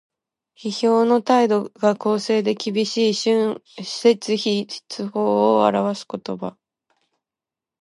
[0.59, 4.35] 批評の態度が公正できびしい「春秋
[4.89, 6.57] 筆法」を表す語。